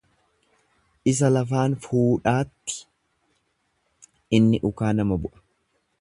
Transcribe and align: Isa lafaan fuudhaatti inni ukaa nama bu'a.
Isa 1.11 1.29
lafaan 1.33 1.75
fuudhaatti 1.83 2.79
inni 4.39 4.65
ukaa 4.71 4.93
nama 5.03 5.23
bu'a. 5.27 5.45